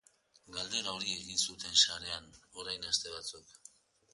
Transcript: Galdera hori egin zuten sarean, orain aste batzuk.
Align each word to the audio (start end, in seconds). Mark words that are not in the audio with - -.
Galdera 0.55 0.93
hori 0.99 1.13
egin 1.17 1.43
zuten 1.49 1.77
sarean, 1.83 2.33
orain 2.63 2.89
aste 2.95 3.15
batzuk. 3.19 3.55